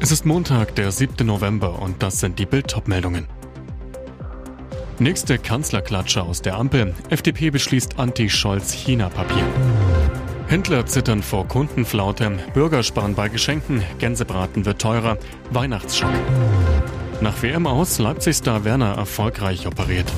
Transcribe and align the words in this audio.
Es 0.00 0.10
ist 0.10 0.26
Montag, 0.26 0.74
der 0.74 0.90
7. 0.90 1.26
November 1.26 1.80
und 1.80 2.02
das 2.02 2.20
sind 2.20 2.38
die 2.38 2.46
Bild-Top-Meldungen. 2.46 3.26
Nächste 4.98 5.38
Kanzlerklatsche 5.38 6.22
aus 6.22 6.42
der 6.42 6.56
Ampel. 6.56 6.94
FDP 7.10 7.50
beschließt 7.50 7.98
Anti-Scholz-China-Papier. 7.98 9.44
Händler 10.48 10.84
zittern 10.86 11.22
vor 11.22 11.48
Kundenflaute. 11.48 12.38
Bürger 12.52 12.82
sparen 12.82 13.14
bei 13.14 13.28
Geschenken. 13.28 13.82
Gänsebraten 13.98 14.66
wird 14.66 14.80
teurer. 14.80 15.16
Weihnachtsschock. 15.50 16.12
Nach 17.20 17.42
WM 17.42 17.66
aus 17.66 17.98
Leipzig-Star 17.98 18.64
Werner 18.64 18.96
erfolgreich 18.96 19.66
operiert. 19.66 20.12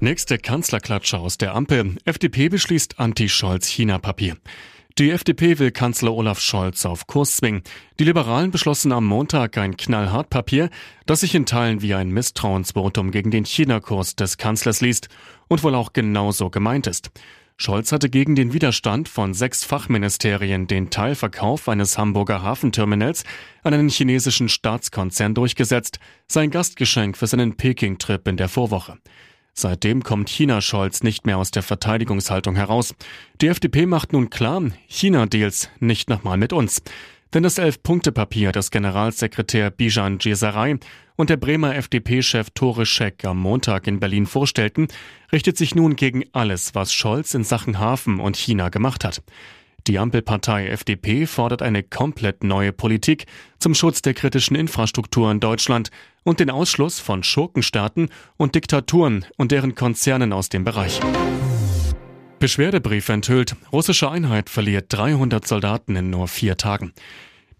Nächste 0.00 0.38
Kanzlerklatsche 0.38 1.18
aus 1.18 1.38
der 1.38 1.54
Ampel. 1.54 1.96
FDP 2.04 2.48
beschließt 2.48 2.98
Anti-Scholz-China-Papier. 2.98 4.36
Die 5.00 5.12
FDP 5.12 5.58
will 5.58 5.70
Kanzler 5.70 6.12
Olaf 6.12 6.40
Scholz 6.40 6.84
auf 6.84 7.06
Kurs 7.06 7.38
zwingen. 7.38 7.62
Die 7.98 8.04
Liberalen 8.04 8.50
beschlossen 8.50 8.92
am 8.92 9.06
Montag 9.06 9.56
ein 9.56 9.78
knallhart 9.78 10.28
Papier, 10.28 10.68
das 11.06 11.20
sich 11.20 11.34
in 11.34 11.46
Teilen 11.46 11.80
wie 11.80 11.94
ein 11.94 12.10
Misstrauensvotum 12.10 13.10
gegen 13.10 13.30
den 13.30 13.46
China-Kurs 13.46 14.14
des 14.14 14.36
Kanzlers 14.36 14.82
liest 14.82 15.08
und 15.48 15.62
wohl 15.62 15.74
auch 15.74 15.94
genauso 15.94 16.50
gemeint 16.50 16.86
ist. 16.86 17.10
Scholz 17.56 17.92
hatte 17.92 18.10
gegen 18.10 18.34
den 18.34 18.52
Widerstand 18.52 19.08
von 19.08 19.32
sechs 19.32 19.64
Fachministerien 19.64 20.66
den 20.66 20.90
Teilverkauf 20.90 21.70
eines 21.70 21.96
Hamburger 21.96 22.42
Hafenterminals 22.42 23.24
an 23.62 23.72
einen 23.72 23.88
chinesischen 23.88 24.50
Staatskonzern 24.50 25.32
durchgesetzt, 25.32 25.98
sein 26.28 26.50
Gastgeschenk 26.50 27.16
für 27.16 27.26
seinen 27.26 27.56
Peking-Trip 27.56 28.28
in 28.28 28.36
der 28.36 28.50
Vorwoche. 28.50 28.98
Seitdem 29.60 30.02
kommt 30.02 30.30
China-Scholz 30.30 31.02
nicht 31.02 31.26
mehr 31.26 31.36
aus 31.36 31.50
der 31.50 31.62
Verteidigungshaltung 31.62 32.56
heraus. 32.56 32.94
Die 33.40 33.48
FDP 33.48 33.84
macht 33.84 34.12
nun 34.12 34.30
klar, 34.30 34.62
China-Deals 34.86 35.68
nicht 35.80 36.08
nochmal 36.08 36.38
mit 36.38 36.54
uns. 36.54 36.82
Denn 37.34 37.42
das 37.42 37.58
Elf-Punkte-Papier 37.58 38.52
des 38.52 38.70
Generalsekretär 38.70 39.70
Bijan 39.70 40.18
Djesaray 40.18 40.78
und 41.16 41.28
der 41.28 41.36
Bremer 41.36 41.76
FDP-Chef 41.76 42.48
Tore 42.54 42.86
Scheck 42.86 43.24
am 43.26 43.38
Montag 43.38 43.86
in 43.86 44.00
Berlin 44.00 44.24
vorstellten, 44.24 44.88
richtet 45.30 45.58
sich 45.58 45.74
nun 45.74 45.94
gegen 45.94 46.24
alles, 46.32 46.74
was 46.74 46.94
Scholz 46.94 47.34
in 47.34 47.44
Sachen 47.44 47.78
Hafen 47.78 48.18
und 48.18 48.36
China 48.36 48.70
gemacht 48.70 49.04
hat. 49.04 49.22
Die 49.86 49.98
Ampelpartei 49.98 50.68
FDP 50.68 51.26
fordert 51.26 51.62
eine 51.62 51.82
komplett 51.82 52.44
neue 52.44 52.72
Politik 52.72 53.26
zum 53.58 53.74
Schutz 53.74 54.02
der 54.02 54.14
kritischen 54.14 54.56
Infrastruktur 54.56 55.30
in 55.30 55.40
Deutschland 55.40 55.90
und 56.22 56.40
den 56.40 56.50
Ausschluss 56.50 57.00
von 57.00 57.22
Schurkenstaaten 57.22 58.10
und 58.36 58.54
Diktaturen 58.54 59.24
und 59.36 59.52
deren 59.52 59.74
Konzernen 59.74 60.32
aus 60.32 60.48
dem 60.48 60.64
Bereich. 60.64 61.00
Beschwerdebrief 62.38 63.08
enthüllt, 63.08 63.54
russische 63.72 64.10
Einheit 64.10 64.48
verliert 64.48 64.86
300 64.88 65.46
Soldaten 65.46 65.96
in 65.96 66.10
nur 66.10 66.26
vier 66.26 66.56
Tagen. 66.56 66.92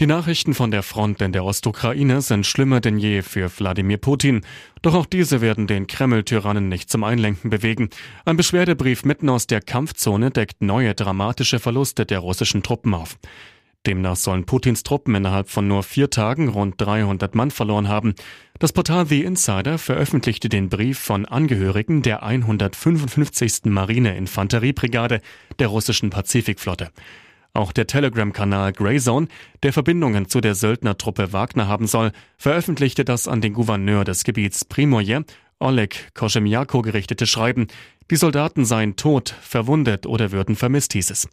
Die 0.00 0.06
Nachrichten 0.06 0.54
von 0.54 0.70
der 0.70 0.82
Front 0.82 1.20
in 1.20 1.32
der 1.32 1.44
Ostukraine 1.44 2.22
sind 2.22 2.46
schlimmer 2.46 2.80
denn 2.80 2.96
je 2.96 3.20
für 3.20 3.50
Wladimir 3.58 3.98
Putin. 3.98 4.40
Doch 4.80 4.94
auch 4.94 5.04
diese 5.04 5.42
werden 5.42 5.66
den 5.66 5.86
Kreml-Tyrannen 5.86 6.70
nicht 6.70 6.88
zum 6.88 7.04
Einlenken 7.04 7.50
bewegen. 7.50 7.90
Ein 8.24 8.38
Beschwerdebrief 8.38 9.04
mitten 9.04 9.28
aus 9.28 9.46
der 9.46 9.60
Kampfzone 9.60 10.30
deckt 10.30 10.62
neue 10.62 10.94
dramatische 10.94 11.58
Verluste 11.58 12.06
der 12.06 12.20
russischen 12.20 12.62
Truppen 12.62 12.94
auf. 12.94 13.18
Demnach 13.86 14.16
sollen 14.16 14.46
Putins 14.46 14.84
Truppen 14.84 15.14
innerhalb 15.14 15.50
von 15.50 15.68
nur 15.68 15.82
vier 15.82 16.08
Tagen 16.08 16.48
rund 16.48 16.80
300 16.80 17.34
Mann 17.34 17.50
verloren 17.50 17.88
haben. 17.88 18.14
Das 18.58 18.72
Portal 18.72 19.04
The 19.04 19.22
Insider 19.22 19.76
veröffentlichte 19.76 20.48
den 20.48 20.70
Brief 20.70 20.98
von 20.98 21.26
Angehörigen 21.26 22.00
der 22.00 22.22
155. 22.22 23.64
Marine-Infanteriebrigade 23.66 25.20
der 25.58 25.68
russischen 25.68 26.08
Pazifikflotte. 26.08 26.88
Auch 27.52 27.72
der 27.72 27.86
Telegram-Kanal 27.86 28.72
Greyzone, 28.72 29.28
der 29.62 29.72
Verbindungen 29.72 30.28
zu 30.28 30.40
der 30.40 30.54
Söldnertruppe 30.54 31.32
Wagner 31.32 31.66
haben 31.66 31.86
soll, 31.86 32.12
veröffentlichte 32.38 33.04
das 33.04 33.26
an 33.26 33.40
den 33.40 33.54
Gouverneur 33.54 34.04
des 34.04 34.24
Gebiets 34.24 34.64
Primoje, 34.64 35.24
Oleg 35.58 36.14
Koschemjako 36.14 36.80
gerichtete 36.82 37.26
Schreiben. 37.26 37.66
Die 38.10 38.16
Soldaten 38.16 38.64
seien 38.64 38.96
tot, 38.96 39.34
verwundet 39.42 40.06
oder 40.06 40.32
würden 40.32 40.56
vermisst, 40.56 40.94
hieß 40.94 41.10
es. 41.10 41.28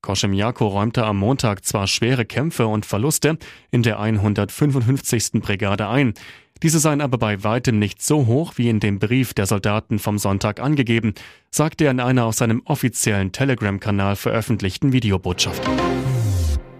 Koschemjako 0.00 0.68
räumte 0.68 1.04
am 1.04 1.18
Montag 1.18 1.64
zwar 1.64 1.86
schwere 1.86 2.24
Kämpfe 2.24 2.66
und 2.68 2.86
Verluste 2.86 3.38
in 3.70 3.82
der 3.82 3.98
155. 3.98 5.42
Brigade 5.42 5.88
ein, 5.88 6.14
diese 6.62 6.78
seien 6.78 7.00
aber 7.00 7.18
bei 7.18 7.44
weitem 7.44 7.78
nicht 7.78 8.02
so 8.02 8.26
hoch 8.26 8.54
wie 8.56 8.68
in 8.68 8.80
dem 8.80 8.98
Brief 8.98 9.34
der 9.34 9.46
Soldaten 9.46 9.98
vom 9.98 10.18
Sonntag 10.18 10.60
angegeben, 10.60 11.14
sagte 11.50 11.84
er 11.84 11.90
in 11.90 12.00
einer 12.00 12.24
aus 12.24 12.38
seinem 12.38 12.62
offiziellen 12.64 13.32
Telegram-Kanal 13.32 14.16
veröffentlichten 14.16 14.92
Videobotschaft. 14.92 15.62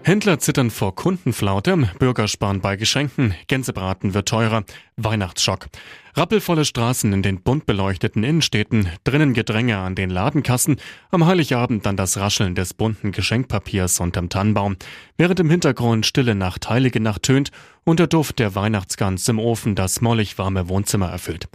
Händler 0.07 0.39
zittern 0.39 0.71
vor 0.71 0.95
Kundenflaute, 0.95 1.91
Bürger 1.99 2.29
sparen 2.29 2.61
bei 2.61 2.77
Geschenken, 2.77 3.35
Gänsebraten 3.47 4.13
wird 4.13 4.29
teurer, 4.29 4.63
Weihnachtsschock. 4.95 5.67
Rappelvolle 6.15 6.63
Straßen 6.63 7.11
in 7.11 7.21
den 7.23 7.41
bunt 7.41 7.65
beleuchteten 7.65 8.23
Innenstädten, 8.23 8.87
drinnen 9.03 9.33
Gedränge 9.33 9.79
an 9.79 9.95
den 9.95 10.09
Ladenkassen, 10.09 10.77
am 11.11 11.25
Heiligabend 11.25 11.85
dann 11.85 11.97
das 11.97 12.15
Rascheln 12.15 12.55
des 12.55 12.73
bunten 12.73 13.11
Geschenkpapiers 13.11 13.99
unterm 13.99 14.29
Tannenbaum, 14.29 14.77
während 15.17 15.41
im 15.41 15.49
Hintergrund 15.49 16.05
Stille 16.05 16.35
Nacht, 16.35 16.69
Heilige 16.69 17.01
Nacht 17.01 17.23
tönt 17.23 17.51
und 17.83 17.99
der 17.99 18.07
Duft 18.07 18.39
der 18.39 18.55
Weihnachtsgans 18.55 19.27
im 19.27 19.39
Ofen 19.39 19.75
das 19.75 19.99
mollig 19.99 20.37
warme 20.37 20.69
Wohnzimmer 20.69 21.09
erfüllt. 21.09 21.49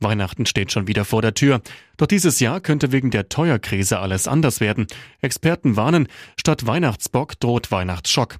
Weihnachten 0.00 0.46
steht 0.46 0.72
schon 0.72 0.86
wieder 0.86 1.04
vor 1.04 1.22
der 1.22 1.34
Tür. 1.34 1.60
Doch 1.96 2.06
dieses 2.06 2.40
Jahr 2.40 2.60
könnte 2.60 2.92
wegen 2.92 3.10
der 3.10 3.28
Teuerkrise 3.28 3.98
alles 3.98 4.28
anders 4.28 4.60
werden. 4.60 4.86
Experten 5.20 5.76
warnen, 5.76 6.08
statt 6.38 6.66
Weihnachtsbock 6.66 7.40
droht 7.40 7.70
Weihnachtsschock. 7.70 8.36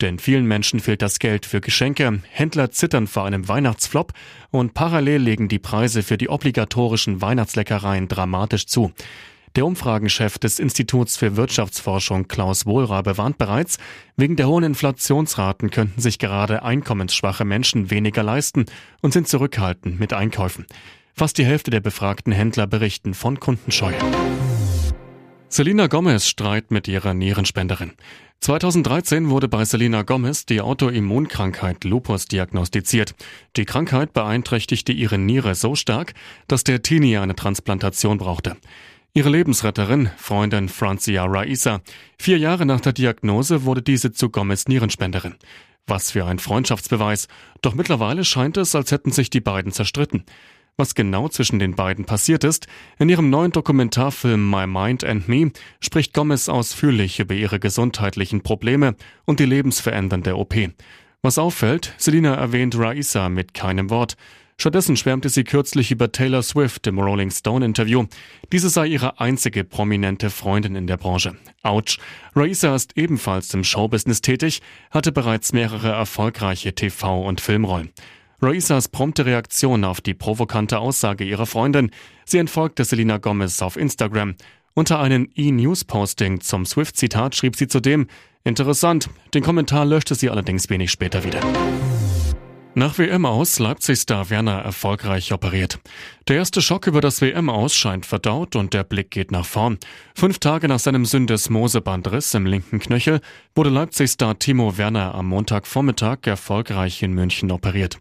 Denn 0.00 0.20
vielen 0.20 0.46
Menschen 0.46 0.78
fehlt 0.78 1.02
das 1.02 1.18
Geld 1.18 1.44
für 1.44 1.60
Geschenke, 1.60 2.20
Händler 2.30 2.70
zittern 2.70 3.08
vor 3.08 3.24
einem 3.24 3.48
Weihnachtsflop 3.48 4.12
und 4.50 4.74
parallel 4.74 5.22
legen 5.22 5.48
die 5.48 5.58
Preise 5.58 6.04
für 6.04 6.16
die 6.16 6.28
obligatorischen 6.28 7.20
Weihnachtsleckereien 7.20 8.06
dramatisch 8.06 8.66
zu. 8.66 8.92
Der 9.56 9.66
Umfragenchef 9.66 10.38
des 10.38 10.60
Instituts 10.60 11.16
für 11.16 11.36
Wirtschaftsforschung 11.36 12.28
Klaus 12.28 12.64
Wohlrabe 12.64 13.18
warnt 13.18 13.38
bereits, 13.38 13.78
wegen 14.16 14.36
der 14.36 14.46
hohen 14.46 14.62
Inflationsraten 14.62 15.70
könnten 15.70 16.00
sich 16.00 16.20
gerade 16.20 16.62
einkommensschwache 16.62 17.44
Menschen 17.44 17.90
weniger 17.90 18.22
leisten 18.22 18.66
und 19.00 19.12
sind 19.12 19.26
zurückhaltend 19.26 19.98
mit 19.98 20.12
Einkäufen. 20.12 20.66
Fast 21.18 21.36
die 21.36 21.44
Hälfte 21.44 21.72
der 21.72 21.80
befragten 21.80 22.32
Händler 22.32 22.68
berichten 22.68 23.12
von 23.12 23.40
Kundenscheue. 23.40 23.98
Selina 25.48 25.88
Gomez 25.88 26.28
Streit 26.28 26.70
mit 26.70 26.86
ihrer 26.86 27.12
Nierenspenderin. 27.12 27.94
2013 28.38 29.28
wurde 29.28 29.48
bei 29.48 29.64
Selena 29.64 30.02
Gomez 30.02 30.46
die 30.46 30.60
Autoimmunkrankheit 30.60 31.82
Lupus 31.82 32.26
diagnostiziert. 32.26 33.16
Die 33.56 33.64
Krankheit 33.64 34.12
beeinträchtigte 34.12 34.92
ihre 34.92 35.18
Niere 35.18 35.56
so 35.56 35.74
stark, 35.74 36.14
dass 36.46 36.62
der 36.62 36.82
Teenie 36.82 37.16
eine 37.16 37.34
Transplantation 37.34 38.18
brauchte. 38.18 38.56
Ihre 39.12 39.30
Lebensretterin, 39.30 40.10
Freundin 40.18 40.68
Francia 40.68 41.24
Raisa. 41.24 41.80
Vier 42.16 42.38
Jahre 42.38 42.64
nach 42.64 42.80
der 42.80 42.92
Diagnose 42.92 43.64
wurde 43.64 43.82
diese 43.82 44.12
zu 44.12 44.30
Gomez 44.30 44.68
Nierenspenderin. 44.68 45.34
Was 45.88 46.12
für 46.12 46.26
ein 46.26 46.38
Freundschaftsbeweis. 46.38 47.26
Doch 47.60 47.74
mittlerweile 47.74 48.24
scheint 48.24 48.56
es, 48.56 48.76
als 48.76 48.92
hätten 48.92 49.10
sich 49.10 49.30
die 49.30 49.40
beiden 49.40 49.72
zerstritten. 49.72 50.22
Was 50.80 50.94
genau 50.94 51.28
zwischen 51.28 51.58
den 51.58 51.74
beiden 51.74 52.04
passiert 52.04 52.44
ist, 52.44 52.68
in 53.00 53.08
ihrem 53.08 53.30
neuen 53.30 53.50
Dokumentarfilm 53.50 54.48
My 54.48 54.64
Mind 54.68 55.02
and 55.02 55.28
Me 55.28 55.50
spricht 55.80 56.14
Gomez 56.14 56.48
ausführlich 56.48 57.18
über 57.18 57.34
ihre 57.34 57.58
gesundheitlichen 57.58 58.42
Probleme 58.42 58.94
und 59.24 59.40
die 59.40 59.44
lebensverändernde 59.44 60.36
OP. 60.36 60.54
Was 61.20 61.36
auffällt, 61.36 61.94
Selina 61.98 62.36
erwähnt 62.36 62.78
Raisa 62.78 63.28
mit 63.28 63.54
keinem 63.54 63.90
Wort. 63.90 64.16
Stattdessen 64.56 64.96
schwärmte 64.96 65.30
sie 65.30 65.42
kürzlich 65.42 65.90
über 65.90 66.12
Taylor 66.12 66.44
Swift 66.44 66.86
im 66.86 67.00
Rolling 67.00 67.32
Stone 67.32 67.64
Interview. 67.64 68.06
Diese 68.52 68.68
sei 68.68 68.86
ihre 68.86 69.18
einzige 69.18 69.64
prominente 69.64 70.30
Freundin 70.30 70.76
in 70.76 70.86
der 70.86 70.96
Branche. 70.96 71.36
Autsch. 71.64 71.98
Raisa 72.36 72.72
ist 72.76 72.96
ebenfalls 72.96 73.52
im 73.52 73.64
Showbusiness 73.64 74.20
tätig, 74.20 74.62
hatte 74.92 75.10
bereits 75.10 75.52
mehrere 75.52 75.90
erfolgreiche 75.90 76.70
TV- 76.70 77.26
und 77.26 77.40
Filmrollen. 77.40 77.90
Raisas 78.40 78.88
prompte 78.88 79.26
Reaktion 79.26 79.84
auf 79.84 80.00
die 80.00 80.14
provokante 80.14 80.78
Aussage 80.78 81.24
ihrer 81.24 81.46
Freundin. 81.46 81.90
Sie 82.24 82.38
entfolgte 82.38 82.84
Selena 82.84 83.18
Gomez 83.18 83.60
auf 83.62 83.76
Instagram. 83.76 84.36
Unter 84.74 85.00
einem 85.00 85.28
E-News-Posting 85.34 86.40
zum 86.40 86.64
Swift-Zitat 86.64 87.34
schrieb 87.34 87.56
sie 87.56 87.66
zudem, 87.66 88.06
interessant, 88.44 89.10
den 89.34 89.42
Kommentar 89.42 89.84
löschte 89.84 90.14
sie 90.14 90.30
allerdings 90.30 90.70
wenig 90.70 90.92
später 90.92 91.24
wieder. 91.24 91.40
Nach 92.78 92.96
WM 92.96 93.26
aus 93.26 93.58
Leipzig-Star 93.58 94.30
Werner 94.30 94.60
erfolgreich 94.60 95.32
operiert. 95.32 95.80
Der 96.28 96.36
erste 96.36 96.62
Schock 96.62 96.86
über 96.86 97.00
das 97.00 97.20
WM 97.20 97.50
aus 97.50 97.74
scheint 97.74 98.06
verdaut 98.06 98.54
und 98.54 98.72
der 98.72 98.84
Blick 98.84 99.10
geht 99.10 99.32
nach 99.32 99.46
vorn. 99.46 99.78
Fünf 100.14 100.38
Tage 100.38 100.68
nach 100.68 100.78
seinem 100.78 101.04
Syndesmosebandriss 101.04 102.34
im 102.34 102.46
linken 102.46 102.78
Knöchel 102.78 103.20
wurde 103.56 103.70
Leipzig-Star 103.70 104.38
Timo 104.38 104.78
Werner 104.78 105.12
am 105.16 105.26
Montagvormittag 105.26 106.18
erfolgreich 106.26 107.02
in 107.02 107.14
München 107.14 107.50
operiert. 107.50 107.98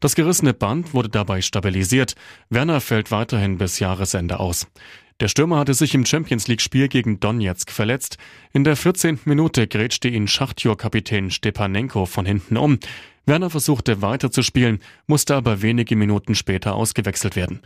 Das 0.00 0.14
gerissene 0.14 0.54
Band 0.54 0.94
wurde 0.94 1.10
dabei 1.10 1.42
stabilisiert. 1.42 2.14
Werner 2.48 2.80
fällt 2.80 3.10
weiterhin 3.10 3.58
bis 3.58 3.80
Jahresende 3.80 4.40
aus. 4.40 4.66
Der 5.20 5.28
Stürmer 5.28 5.58
hatte 5.58 5.72
sich 5.72 5.94
im 5.94 6.04
Champions 6.04 6.46
League-Spiel 6.46 6.88
gegen 6.88 7.20
Donetsk 7.20 7.70
verletzt. 7.70 8.18
In 8.52 8.64
der 8.64 8.76
14. 8.76 9.20
Minute 9.24 9.66
grätschte 9.66 10.08
ihn 10.08 10.28
Schachtjur-Kapitän 10.28 11.30
Stepanenko 11.30 12.04
von 12.04 12.26
hinten 12.26 12.58
um. 12.58 12.78
Werner 13.24 13.48
versuchte 13.48 14.02
weiterzuspielen, 14.02 14.80
musste 15.06 15.34
aber 15.34 15.62
wenige 15.62 15.96
Minuten 15.96 16.34
später 16.34 16.74
ausgewechselt 16.74 17.34
werden. 17.34 17.60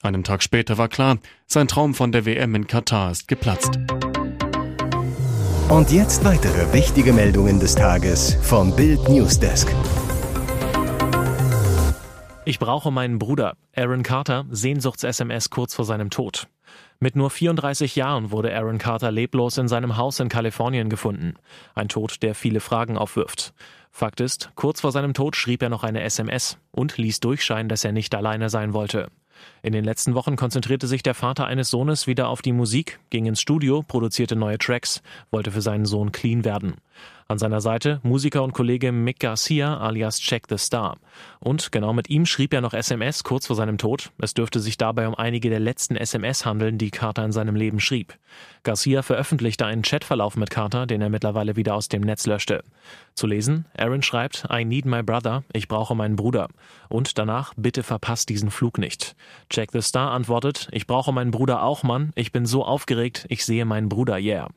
Einen 0.00 0.22
Tag 0.22 0.44
später 0.44 0.78
war 0.78 0.88
klar, 0.88 1.18
sein 1.46 1.66
Traum 1.66 1.94
von 1.94 2.12
der 2.12 2.24
WM 2.24 2.54
in 2.54 2.68
Katar 2.68 3.10
ist 3.10 3.26
geplatzt. 3.26 3.78
Und 5.68 5.90
jetzt 5.90 6.24
weitere 6.24 6.72
wichtige 6.72 7.12
Meldungen 7.12 7.58
des 7.58 7.74
Tages 7.74 8.36
vom 8.42 8.76
Bild 8.76 9.08
Newsdesk. 9.08 9.74
Ich 12.44 12.58
brauche 12.58 12.90
meinen 12.90 13.18
Bruder. 13.18 13.54
Aaron 13.74 14.02
Carter, 14.02 14.44
Sehnsuchts-SMS 14.50 15.50
kurz 15.50 15.74
vor 15.74 15.84
seinem 15.84 16.10
Tod. 16.10 16.48
Mit 17.02 17.16
nur 17.16 17.30
34 17.30 17.96
Jahren 17.96 18.30
wurde 18.30 18.54
Aaron 18.54 18.78
Carter 18.78 19.10
leblos 19.10 19.58
in 19.58 19.66
seinem 19.66 19.96
Haus 19.96 20.20
in 20.20 20.28
Kalifornien 20.28 20.88
gefunden. 20.88 21.34
Ein 21.74 21.88
Tod, 21.88 22.22
der 22.22 22.36
viele 22.36 22.60
Fragen 22.60 22.96
aufwirft. 22.96 23.54
Fakt 23.90 24.20
ist, 24.20 24.52
kurz 24.54 24.82
vor 24.82 24.92
seinem 24.92 25.12
Tod 25.12 25.34
schrieb 25.34 25.62
er 25.62 25.68
noch 25.68 25.82
eine 25.82 26.04
SMS 26.04 26.58
und 26.70 26.98
ließ 26.98 27.18
durchscheinen, 27.18 27.68
dass 27.68 27.82
er 27.82 27.90
nicht 27.90 28.14
alleine 28.14 28.50
sein 28.50 28.72
wollte. 28.72 29.08
In 29.62 29.72
den 29.72 29.82
letzten 29.82 30.14
Wochen 30.14 30.36
konzentrierte 30.36 30.86
sich 30.86 31.02
der 31.02 31.14
Vater 31.14 31.44
eines 31.44 31.70
Sohnes 31.70 32.06
wieder 32.06 32.28
auf 32.28 32.40
die 32.40 32.52
Musik, 32.52 33.00
ging 33.10 33.26
ins 33.26 33.40
Studio, 33.40 33.82
produzierte 33.82 34.36
neue 34.36 34.58
Tracks, 34.58 35.02
wollte 35.32 35.50
für 35.50 35.60
seinen 35.60 35.86
Sohn 35.86 36.12
clean 36.12 36.44
werden. 36.44 36.76
An 37.28 37.38
seiner 37.38 37.62
Seite 37.62 37.98
Musiker 38.02 38.42
und 38.42 38.52
Kollege 38.52 38.92
Mick 38.92 39.20
Garcia 39.20 39.78
alias 39.78 40.18
Check 40.20 40.44
the 40.50 40.58
Star. 40.58 40.98
Und 41.40 41.72
genau 41.72 41.94
mit 41.94 42.10
ihm 42.10 42.26
schrieb 42.26 42.52
er 42.52 42.60
noch 42.60 42.74
SMS 42.74 43.24
kurz 43.24 43.46
vor 43.46 43.56
seinem 43.56 43.78
Tod. 43.78 44.10
Es 44.18 44.34
dürfte 44.34 44.60
sich 44.60 44.76
dabei 44.76 45.08
um 45.08 45.14
einige 45.14 45.48
der 45.48 45.60
letzten 45.60 45.96
SMS 45.96 46.44
handeln, 46.44 46.76
die 46.76 46.90
Carter 46.90 47.24
in 47.24 47.32
seinem 47.32 47.56
Leben 47.56 47.80
schrieb. 47.80 48.18
Garcia 48.64 49.00
veröffentlichte 49.00 49.64
einen 49.64 49.80
Chatverlauf 49.80 50.36
mit 50.36 50.50
Carter, 50.50 50.86
den 50.86 51.00
er 51.00 51.08
mittlerweile 51.08 51.56
wieder 51.56 51.74
aus 51.74 51.88
dem 51.88 52.02
Netz 52.02 52.26
löschte. 52.26 52.64
Zu 53.14 53.26
lesen, 53.26 53.64
Aaron 53.76 54.02
schreibt, 54.02 54.46
I 54.52 54.64
need 54.64 54.84
my 54.84 55.02
brother, 55.02 55.42
ich 55.52 55.68
brauche 55.68 55.94
meinen 55.94 56.16
Bruder. 56.16 56.48
Und 56.88 57.18
danach, 57.18 57.54
bitte 57.56 57.82
verpasst 57.82 58.28
diesen 58.28 58.50
Flug 58.50 58.76
nicht. 58.76 59.16
Check 59.48 59.70
the 59.72 59.80
Star 59.80 60.10
antwortet, 60.10 60.68
ich 60.70 60.86
brauche 60.86 61.12
meinen 61.12 61.30
Bruder 61.30 61.62
auch, 61.62 61.82
Mann, 61.82 62.12
ich 62.14 62.30
bin 62.30 62.44
so 62.44 62.62
aufgeregt, 62.64 63.24
ich 63.30 63.44
sehe 63.44 63.64
meinen 63.64 63.88
Bruder, 63.88 64.18
yeah. 64.18 64.48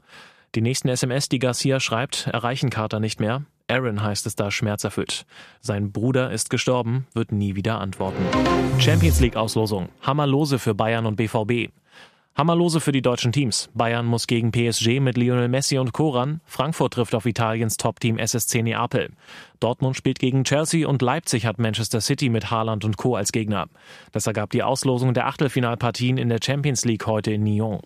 Die 0.54 0.62
nächsten 0.62 0.90
SMS, 0.90 1.30
die 1.30 1.40
Garcia 1.40 1.80
schreibt, 1.80 2.28
erreichen 2.28 2.70
Carter 2.70 3.00
nicht 3.00 3.20
mehr. 3.20 3.44
Aaron 3.68 4.04
heißt 4.04 4.28
es 4.28 4.36
da 4.36 4.52
schmerzerfüllt. 4.52 5.26
Sein 5.60 5.92
Bruder 5.92 6.32
ist 6.32 6.50
gestorben, 6.50 7.08
wird 7.14 7.32
nie 7.32 7.56
wieder 7.56 7.80
antworten. 7.80 8.24
Champions 8.80 9.20
League 9.20 9.36
Auslosung. 9.36 9.90
Hammerlose 10.02 10.60
für 10.60 10.76
Bayern 10.76 11.08
und 11.08 11.16
BVB. 11.16 11.72
Hammerlose 12.36 12.82
für 12.82 12.92
die 12.92 13.02
deutschen 13.02 13.32
Teams. 13.32 13.70
Bayern 13.74 14.06
muss 14.06 14.28
gegen 14.28 14.52
PSG 14.52 15.00
mit 15.00 15.16
Lionel 15.16 15.48
Messi 15.48 15.78
und 15.78 15.94
Koran. 15.94 16.42
Frankfurt 16.44 16.96
trifft 16.96 17.16
auf 17.16 17.26
Italiens 17.26 17.78
Top-Team 17.78 18.18
SSC 18.18 18.62
Neapel. 18.62 19.12
Dortmund 19.62 19.96
spielt 19.96 20.20
gegen 20.20 20.44
Chelsea 20.44 20.86
und 20.86 21.02
Leipzig 21.02 21.46
hat 21.46 21.60
Manchester 21.60 22.02
City 22.02 22.28
mit 22.28 22.52
Haaland 22.52 22.84
und 22.84 22.98
Co. 22.98 23.16
als 23.16 23.32
Gegner. 23.32 23.68
Das 24.12 24.28
ergab 24.28 24.50
die 24.50 24.64
Auslosung 24.64 25.14
der 25.14 25.28
Achtelfinalpartien 25.28 26.18
in 26.18 26.28
der 26.28 26.40
Champions 26.44 26.84
League 26.84 27.08
heute 27.08 27.32
in 27.32 27.44
Nyon. 27.44 27.80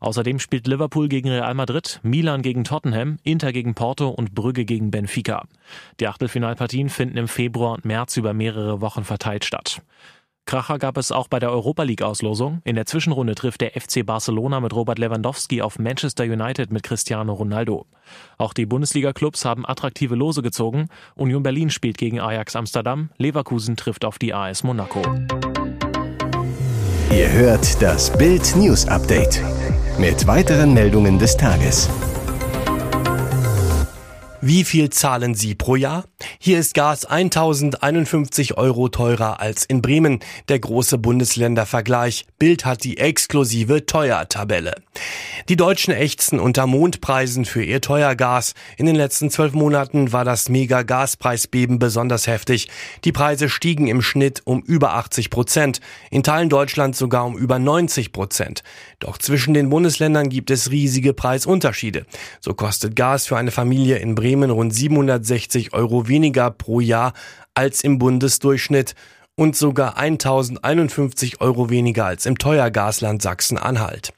Außerdem 0.00 0.38
spielt 0.38 0.66
Liverpool 0.66 1.10
gegen 1.10 1.28
Real 1.28 1.52
Madrid, 1.52 2.00
Milan 2.02 2.40
gegen 2.40 2.64
Tottenham, 2.64 3.18
Inter 3.22 3.52
gegen 3.52 3.74
Porto 3.74 4.08
und 4.08 4.34
Brügge 4.34 4.64
gegen 4.64 4.90
Benfica. 4.90 5.44
Die 6.00 6.08
Achtelfinalpartien 6.08 6.88
finden 6.88 7.18
im 7.18 7.28
Februar 7.28 7.74
und 7.74 7.84
März 7.84 8.16
über 8.16 8.32
mehrere 8.32 8.80
Wochen 8.80 9.04
verteilt 9.04 9.44
statt. 9.44 9.82
Kracher 10.50 10.80
gab 10.80 10.96
es 10.96 11.12
auch 11.12 11.28
bei 11.28 11.38
der 11.38 11.52
Europa 11.52 11.84
League 11.84 12.02
Auslosung. 12.02 12.60
In 12.64 12.74
der 12.74 12.84
Zwischenrunde 12.84 13.36
trifft 13.36 13.60
der 13.60 13.80
FC 13.80 14.04
Barcelona 14.04 14.58
mit 14.58 14.74
Robert 14.74 14.98
Lewandowski 14.98 15.62
auf 15.62 15.78
Manchester 15.78 16.24
United 16.24 16.72
mit 16.72 16.82
Cristiano 16.82 17.34
Ronaldo. 17.34 17.86
Auch 18.36 18.52
die 18.52 18.66
Bundesliga-Clubs 18.66 19.44
haben 19.44 19.64
attraktive 19.64 20.16
Lose 20.16 20.42
gezogen. 20.42 20.88
Union 21.14 21.44
Berlin 21.44 21.70
spielt 21.70 21.98
gegen 21.98 22.18
Ajax 22.18 22.56
Amsterdam, 22.56 23.10
Leverkusen 23.16 23.76
trifft 23.76 24.04
auf 24.04 24.18
die 24.18 24.34
AS 24.34 24.64
Monaco. 24.64 25.02
Ihr 27.12 27.30
hört 27.30 27.80
das 27.80 28.12
Bild 28.18 28.56
News 28.56 28.88
Update 28.88 29.40
mit 29.98 30.26
weiteren 30.26 30.74
Meldungen 30.74 31.20
des 31.20 31.36
Tages. 31.36 31.88
Wie 34.42 34.64
viel 34.64 34.88
zahlen 34.88 35.34
Sie 35.34 35.54
pro 35.54 35.76
Jahr? 35.76 36.04
Hier 36.38 36.58
ist 36.58 36.72
Gas 36.72 37.04
1051 37.04 38.56
Euro 38.56 38.88
teurer 38.88 39.38
als 39.38 39.66
in 39.66 39.82
Bremen. 39.82 40.20
Der 40.48 40.58
große 40.58 40.96
Bundesländervergleich. 40.96 42.24
Bild 42.38 42.64
hat 42.64 42.82
die 42.82 42.96
exklusive 42.96 43.84
Teuertabelle. 43.84 44.76
Die 45.50 45.56
Deutschen 45.56 45.92
ächzen 45.92 46.40
unter 46.40 46.66
Mondpreisen 46.66 47.44
für 47.44 47.62
ihr 47.62 47.82
Teuergas. 47.82 48.54
In 48.78 48.86
den 48.86 48.96
letzten 48.96 49.30
zwölf 49.30 49.52
Monaten 49.52 50.10
war 50.14 50.24
das 50.24 50.48
Mega-Gaspreisbeben 50.48 51.78
besonders 51.78 52.26
heftig. 52.26 52.68
Die 53.04 53.12
Preise 53.12 53.50
stiegen 53.50 53.88
im 53.88 54.00
Schnitt 54.00 54.40
um 54.44 54.62
über 54.62 54.94
80 54.94 55.28
Prozent. 55.28 55.80
In 56.10 56.22
Teilen 56.22 56.48
Deutschlands 56.48 56.98
sogar 56.98 57.26
um 57.26 57.36
über 57.36 57.58
90 57.58 58.12
Prozent. 58.12 58.62
Doch 59.00 59.18
zwischen 59.18 59.52
den 59.52 59.68
Bundesländern 59.68 60.30
gibt 60.30 60.50
es 60.50 60.70
riesige 60.70 61.12
Preisunterschiede. 61.12 62.06
So 62.40 62.54
kostet 62.54 62.96
Gas 62.96 63.26
für 63.26 63.36
eine 63.36 63.50
Familie 63.50 63.98
in 63.98 64.14
Bremen 64.14 64.29
Bremen 64.30 64.50
rund 64.50 64.72
760 64.72 65.72
Euro 65.72 66.06
weniger 66.06 66.52
pro 66.52 66.78
Jahr 66.78 67.14
als 67.54 67.82
im 67.82 67.98
Bundesdurchschnitt 67.98 68.94
und 69.34 69.56
sogar 69.56 69.96
1051 69.96 71.40
Euro 71.40 71.68
weniger 71.68 72.04
als 72.04 72.26
im 72.26 72.38
Teuergasland 72.38 73.22
Sachsen-Anhalt. 73.22 74.12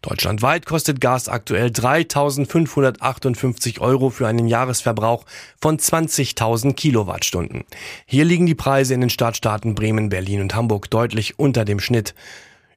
Deutschlandweit 0.00 0.64
kostet 0.64 1.02
Gas 1.02 1.28
aktuell 1.28 1.70
3558 1.70 3.82
Euro 3.82 4.08
für 4.08 4.26
einen 4.26 4.48
Jahresverbrauch 4.48 5.26
von 5.60 5.76
20.000 5.76 6.72
Kilowattstunden. 6.72 7.64
Hier 8.06 8.24
liegen 8.24 8.46
die 8.46 8.54
Preise 8.54 8.94
in 8.94 9.02
den 9.02 9.10
Stadtstaaten 9.10 9.74
Bremen, 9.74 10.08
Berlin 10.08 10.40
und 10.40 10.54
Hamburg 10.54 10.88
deutlich 10.88 11.38
unter 11.38 11.66
dem 11.66 11.78
Schnitt. 11.78 12.14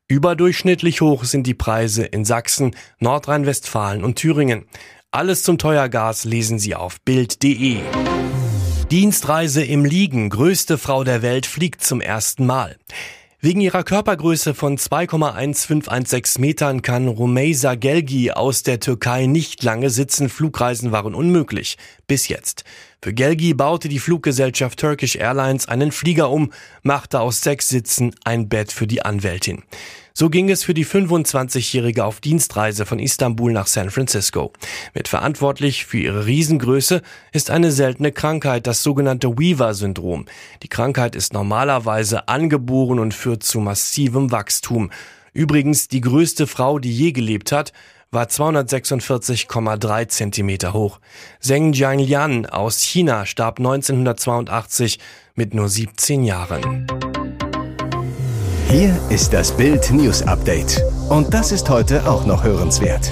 Überdurchschnittlich 0.09 0.99
hoch 0.99 1.23
sind 1.23 1.47
die 1.47 1.53
Preise 1.53 2.03
in 2.03 2.25
Sachsen, 2.25 2.75
Nordrhein-Westfalen 2.99 4.03
und 4.03 4.17
Thüringen. 4.17 4.65
Alles 5.13 5.43
zum 5.43 5.57
Teuergas 5.57 6.23
lesen 6.23 6.57
Sie 6.57 6.73
auf 6.73 7.01
Bild.de. 7.01 7.79
Dienstreise 8.91 9.61
im 9.61 9.83
Liegen. 9.83 10.29
Größte 10.29 10.77
Frau 10.77 11.03
der 11.03 11.21
Welt 11.21 11.45
fliegt 11.45 11.83
zum 11.83 11.99
ersten 11.99 12.45
Mal. 12.45 12.77
Wegen 13.41 13.59
ihrer 13.59 13.83
Körpergröße 13.83 14.53
von 14.53 14.77
2,1516 14.77 16.39
Metern 16.39 16.81
kann 16.81 17.09
Rumeysa 17.09 17.75
Gelgi 17.75 18.31
aus 18.31 18.63
der 18.63 18.79
Türkei 18.79 19.25
nicht 19.25 19.61
lange 19.63 19.89
sitzen. 19.89 20.29
Flugreisen 20.29 20.93
waren 20.93 21.13
unmöglich. 21.13 21.77
Bis 22.07 22.29
jetzt. 22.29 22.63
Für 23.01 23.13
Gelgi 23.13 23.53
baute 23.53 23.89
die 23.89 23.99
Fluggesellschaft 23.99 24.79
Turkish 24.79 25.17
Airlines 25.17 25.67
einen 25.67 25.91
Flieger 25.91 26.29
um, 26.29 26.53
machte 26.83 27.19
aus 27.19 27.41
sechs 27.41 27.67
Sitzen 27.67 28.15
ein 28.23 28.47
Bett 28.47 28.71
für 28.71 28.87
die 28.87 29.01
Anwältin. 29.01 29.63
So 30.13 30.29
ging 30.29 30.49
es 30.49 30.63
für 30.63 30.73
die 30.73 30.85
25-Jährige 30.85 32.03
auf 32.03 32.19
Dienstreise 32.19 32.85
von 32.85 32.99
Istanbul 32.99 33.53
nach 33.53 33.67
San 33.67 33.89
Francisco. 33.89 34.51
Mit 34.93 35.07
verantwortlich 35.07 35.85
für 35.85 35.99
ihre 35.99 36.25
Riesengröße 36.25 37.01
ist 37.31 37.49
eine 37.49 37.71
seltene 37.71 38.11
Krankheit, 38.11 38.67
das 38.67 38.83
sogenannte 38.83 39.37
Weaver-Syndrom. 39.37 40.25
Die 40.63 40.67
Krankheit 40.67 41.15
ist 41.15 41.33
normalerweise 41.33 42.27
angeboren 42.27 42.99
und 42.99 43.13
führt 43.13 43.43
zu 43.43 43.59
massivem 43.59 44.31
Wachstum. 44.31 44.91
Übrigens 45.33 45.87
die 45.87 46.01
größte 46.01 46.45
Frau, 46.45 46.77
die 46.77 46.91
je 46.91 47.13
gelebt 47.13 47.53
hat, 47.53 47.71
war 48.11 48.25
246,3 48.25 50.07
Zentimeter 50.09 50.73
hoch. 50.73 50.99
Zheng 51.39 51.71
Jianlian 51.71 52.45
aus 52.45 52.81
China 52.81 53.25
starb 53.25 53.59
1982 53.59 54.99
mit 55.35 55.53
nur 55.53 55.69
17 55.69 56.25
Jahren. 56.25 56.85
Hier 58.71 58.97
ist 59.09 59.33
das 59.33 59.51
Bild 59.57 59.91
News 59.91 60.21
Update. 60.21 60.81
Und 61.09 61.33
das 61.33 61.51
ist 61.51 61.69
heute 61.69 62.09
auch 62.09 62.25
noch 62.25 62.45
hörenswert. 62.45 63.11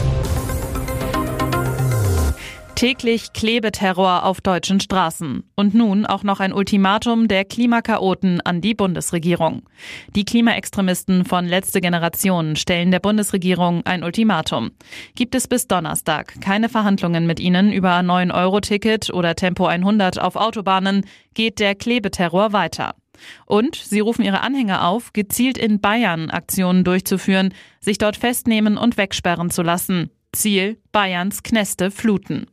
Täglich 2.75 3.33
Klebeterror 3.33 4.23
auf 4.23 4.39
deutschen 4.39 4.79
Straßen. 4.79 5.43
Und 5.57 5.73
nun 5.73 6.05
auch 6.05 6.23
noch 6.23 6.39
ein 6.39 6.53
Ultimatum 6.53 7.27
der 7.27 7.43
Klimakaoten 7.43 8.39
an 8.39 8.61
die 8.61 8.73
Bundesregierung. 8.73 9.63
Die 10.15 10.23
Klimaextremisten 10.23 11.25
von 11.25 11.45
Letzte 11.45 11.81
Generation 11.81 12.55
stellen 12.55 12.91
der 12.91 13.01
Bundesregierung 13.01 13.85
ein 13.85 14.05
Ultimatum. 14.05 14.71
Gibt 15.15 15.35
es 15.35 15.49
bis 15.49 15.67
Donnerstag 15.67 16.39
keine 16.39 16.69
Verhandlungen 16.69 17.27
mit 17.27 17.41
ihnen 17.41 17.73
über 17.73 17.99
9-Euro-Ticket 17.99 19.13
oder 19.13 19.35
Tempo 19.35 19.65
100 19.65 20.21
auf 20.21 20.37
Autobahnen, 20.37 21.05
geht 21.33 21.59
der 21.59 21.75
Klebeterror 21.75 22.53
weiter. 22.53 22.95
Und 23.45 23.75
sie 23.75 23.99
rufen 23.99 24.23
ihre 24.23 24.41
Anhänger 24.41 24.87
auf, 24.87 25.13
gezielt 25.13 25.57
in 25.57 25.79
Bayern 25.79 26.29
Aktionen 26.29 26.83
durchzuführen, 26.83 27.53
sich 27.79 27.97
dort 27.97 28.17
festnehmen 28.17 28.77
und 28.77 28.97
wegsperren 28.97 29.49
zu 29.49 29.61
lassen. 29.61 30.09
Ziel 30.31 30.77
Bayerns 30.91 31.43
Kneste 31.43 31.89
fluten. 31.91 32.45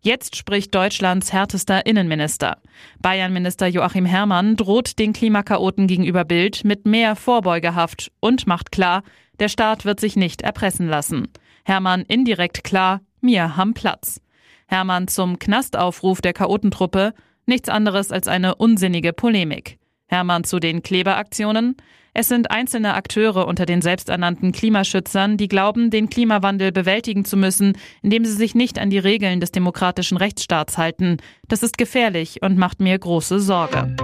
Jetzt 0.00 0.36
spricht 0.36 0.74
Deutschlands 0.74 1.32
härtester 1.32 1.86
Innenminister. 1.86 2.58
Bayernminister 3.00 3.66
Joachim 3.66 4.06
Herrmann 4.06 4.56
droht 4.56 4.98
den 4.98 5.12
Klimakaoten 5.12 5.86
gegenüber 5.86 6.24
Bild 6.24 6.64
mit 6.64 6.86
mehr 6.86 7.16
Vorbeugehaft 7.16 8.12
und 8.20 8.46
macht 8.46 8.70
klar, 8.70 9.02
der 9.40 9.48
Staat 9.48 9.84
wird 9.84 10.00
sich 10.00 10.16
nicht 10.16 10.42
erpressen 10.42 10.88
lassen. 10.88 11.28
Herrmann 11.64 12.02
indirekt 12.02 12.62
klar, 12.62 13.00
mir 13.20 13.56
haben 13.56 13.74
Platz. 13.74 14.20
Herrmann 14.68 15.08
zum 15.08 15.38
Knastaufruf 15.38 16.20
der 16.20 16.32
Chaotentruppe, 16.32 17.12
nichts 17.46 17.68
anderes 17.68 18.12
als 18.12 18.28
eine 18.28 18.54
unsinnige 18.54 19.12
Polemik. 19.12 19.78
Hermann 20.06 20.44
zu 20.44 20.58
den 20.58 20.82
Kleberaktionen. 20.82 21.76
Es 22.14 22.28
sind 22.28 22.50
einzelne 22.50 22.94
Akteure 22.94 23.46
unter 23.46 23.66
den 23.66 23.82
selbsternannten 23.82 24.52
Klimaschützern, 24.52 25.36
die 25.36 25.48
glauben, 25.48 25.90
den 25.90 26.08
Klimawandel 26.08 26.72
bewältigen 26.72 27.24
zu 27.24 27.36
müssen, 27.36 27.76
indem 28.02 28.24
sie 28.24 28.32
sich 28.32 28.54
nicht 28.54 28.78
an 28.78 28.88
die 28.88 28.98
Regeln 28.98 29.40
des 29.40 29.52
demokratischen 29.52 30.16
Rechtsstaats 30.16 30.78
halten. 30.78 31.18
Das 31.48 31.62
ist 31.62 31.76
gefährlich 31.76 32.40
und 32.40 32.56
macht 32.56 32.80
mir 32.80 32.98
große 32.98 33.38
Sorge. 33.40 33.94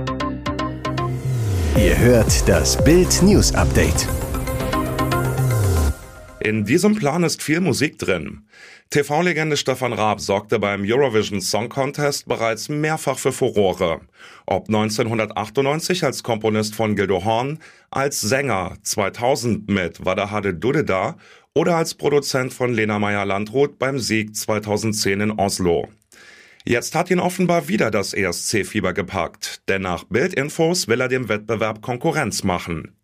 Ihr 1.78 1.98
hört 1.98 2.46
das 2.46 2.82
Bild 2.84 3.22
News 3.22 3.54
Update. 3.54 4.06
In 6.40 6.64
diesem 6.64 6.96
Plan 6.96 7.22
ist 7.22 7.42
viel 7.42 7.60
Musik 7.60 7.98
drin. 7.98 8.42
TV-Legende 8.92 9.56
Stefan 9.56 9.94
Raab 9.94 10.20
sorgte 10.20 10.58
beim 10.58 10.82
Eurovision 10.84 11.40
Song 11.40 11.70
Contest 11.70 12.28
bereits 12.28 12.68
mehrfach 12.68 13.18
für 13.18 13.32
Furore. 13.32 14.02
Ob 14.44 14.68
1998 14.68 16.04
als 16.04 16.22
Komponist 16.22 16.74
von 16.74 16.94
Gildo 16.94 17.24
Horn, 17.24 17.58
als 17.90 18.20
Sänger 18.20 18.76
2000 18.82 19.70
mit 19.70 20.04
Wadahade 20.04 20.52
Dudeda 20.52 21.16
oder 21.54 21.76
als 21.76 21.94
Produzent 21.94 22.52
von 22.52 22.74
Lena 22.74 22.98
Meyer-Landrut 22.98 23.78
beim 23.78 23.98
Sieg 23.98 24.36
2010 24.36 25.22
in 25.22 25.30
Oslo. 25.30 25.88
Jetzt 26.66 26.94
hat 26.94 27.10
ihn 27.10 27.18
offenbar 27.18 27.68
wieder 27.68 27.90
das 27.90 28.12
ESC-Fieber 28.12 28.92
gepackt, 28.92 29.62
denn 29.68 29.80
nach 29.80 30.04
Bildinfos 30.04 30.86
will 30.86 31.00
er 31.00 31.08
dem 31.08 31.30
Wettbewerb 31.30 31.80
Konkurrenz 31.80 32.44
machen. 32.44 32.94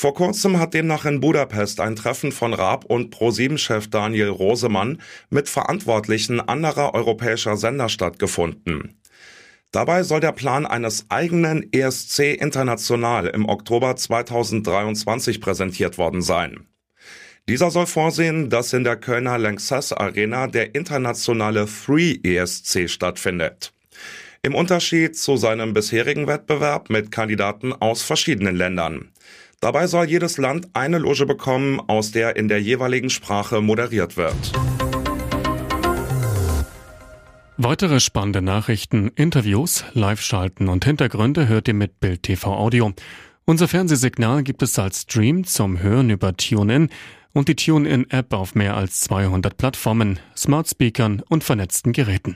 Vor 0.00 0.14
kurzem 0.14 0.58
hat 0.58 0.72
demnach 0.72 1.04
in 1.04 1.20
Budapest 1.20 1.78
ein 1.78 1.94
Treffen 1.94 2.32
von 2.32 2.54
Raab 2.54 2.86
und 2.86 3.10
ProSieben-Chef 3.10 3.90
Daniel 3.90 4.30
Rosemann 4.30 5.02
mit 5.28 5.46
Verantwortlichen 5.46 6.40
anderer 6.40 6.94
europäischer 6.94 7.58
Sender 7.58 7.90
stattgefunden. 7.90 8.98
Dabei 9.72 10.02
soll 10.02 10.20
der 10.20 10.32
Plan 10.32 10.64
eines 10.64 11.04
eigenen 11.10 11.70
ESC 11.70 12.34
International 12.40 13.26
im 13.26 13.46
Oktober 13.46 13.94
2023 13.94 15.38
präsentiert 15.38 15.98
worden 15.98 16.22
sein. 16.22 16.66
Dieser 17.46 17.70
soll 17.70 17.84
vorsehen, 17.84 18.48
dass 18.48 18.72
in 18.72 18.84
der 18.84 18.96
Kölner 18.96 19.36
Lanxess 19.36 19.92
Arena 19.92 20.46
der 20.46 20.74
internationale 20.74 21.66
Free 21.66 22.16
ESC 22.22 22.88
stattfindet. 22.88 23.74
Im 24.40 24.54
Unterschied 24.54 25.18
zu 25.18 25.36
seinem 25.36 25.74
bisherigen 25.74 26.26
Wettbewerb 26.26 26.88
mit 26.88 27.12
Kandidaten 27.12 27.74
aus 27.74 28.02
verschiedenen 28.02 28.56
Ländern. 28.56 29.12
Dabei 29.62 29.88
soll 29.88 30.08
jedes 30.08 30.38
Land 30.38 30.68
eine 30.72 30.96
Loge 30.96 31.26
bekommen, 31.26 31.80
aus 31.86 32.12
der 32.12 32.36
in 32.36 32.48
der 32.48 32.62
jeweiligen 32.62 33.10
Sprache 33.10 33.60
moderiert 33.60 34.16
wird. 34.16 34.34
Weitere 37.58 38.00
spannende 38.00 38.40
Nachrichten, 38.40 39.08
Interviews, 39.16 39.84
Live-Schalten 39.92 40.68
und 40.68 40.86
Hintergründe 40.86 41.46
hört 41.46 41.68
ihr 41.68 41.74
mit 41.74 42.00
Bild 42.00 42.22
TV 42.22 42.56
Audio. 42.56 42.94
Unser 43.44 43.68
Fernsehsignal 43.68 44.44
gibt 44.44 44.62
es 44.62 44.78
als 44.78 45.02
Stream 45.02 45.44
zum 45.44 45.82
Hören 45.82 46.08
über 46.08 46.34
TuneIn 46.34 46.88
und 47.34 47.48
die 47.48 47.56
TuneIn-App 47.56 48.32
auf 48.32 48.54
mehr 48.54 48.78
als 48.78 49.00
200 49.00 49.58
Plattformen, 49.58 50.18
Smart 50.34 50.70
Speakern 50.70 51.22
und 51.28 51.44
vernetzten 51.44 51.92
Geräten. 51.92 52.28